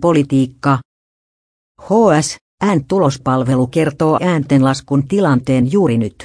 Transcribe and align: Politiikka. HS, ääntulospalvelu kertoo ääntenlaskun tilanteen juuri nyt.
Politiikka. 0.00 0.78
HS, 1.82 2.36
ääntulospalvelu 2.62 3.66
kertoo 3.66 4.18
ääntenlaskun 4.22 5.08
tilanteen 5.08 5.72
juuri 5.72 5.98
nyt. 5.98 6.24